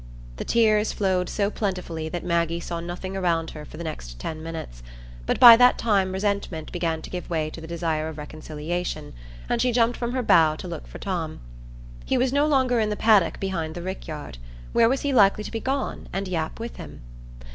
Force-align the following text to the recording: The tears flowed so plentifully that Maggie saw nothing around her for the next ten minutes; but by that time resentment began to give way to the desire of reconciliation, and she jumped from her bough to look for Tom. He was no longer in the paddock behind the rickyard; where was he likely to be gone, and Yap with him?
The 0.37 0.43
tears 0.45 0.91
flowed 0.91 1.29
so 1.29 1.51
plentifully 1.51 2.09
that 2.09 2.23
Maggie 2.25 2.59
saw 2.59 2.79
nothing 2.79 3.15
around 3.15 3.51
her 3.51 3.65
for 3.65 3.77
the 3.77 3.83
next 3.83 4.17
ten 4.17 4.41
minutes; 4.41 4.81
but 5.27 5.39
by 5.39 5.55
that 5.55 5.77
time 5.77 6.11
resentment 6.11 6.71
began 6.71 7.03
to 7.03 7.09
give 7.11 7.29
way 7.29 7.51
to 7.51 7.61
the 7.61 7.67
desire 7.67 8.07
of 8.07 8.17
reconciliation, 8.17 9.13
and 9.47 9.61
she 9.61 9.71
jumped 9.71 9.95
from 9.99 10.13
her 10.13 10.23
bough 10.23 10.55
to 10.55 10.67
look 10.67 10.87
for 10.87 10.97
Tom. 10.97 11.39
He 12.03 12.17
was 12.17 12.33
no 12.33 12.47
longer 12.47 12.79
in 12.79 12.89
the 12.89 12.95
paddock 12.95 13.39
behind 13.39 13.75
the 13.75 13.83
rickyard; 13.83 14.39
where 14.73 14.89
was 14.89 15.01
he 15.01 15.13
likely 15.13 15.43
to 15.43 15.51
be 15.51 15.59
gone, 15.59 16.09
and 16.11 16.27
Yap 16.27 16.59
with 16.59 16.77
him? 16.77 17.01